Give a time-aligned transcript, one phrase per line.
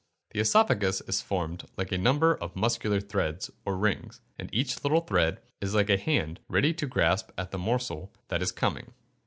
[0.31, 5.01] The oesophagus is formed of a number of muscular threads, or rings, and each little
[5.01, 8.93] thread is like a hand ready to grasp at the morsel that is coming.